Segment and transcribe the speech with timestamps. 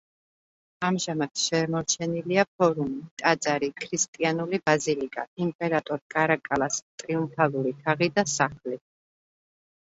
[0.87, 8.81] ამჟამად შემორჩენილია ფორუმი, ტაძარი, ქრისტიანული ბაზილიკა, იმპერატორ კარაკალას ტრიუმფალური თაღი და სახლი.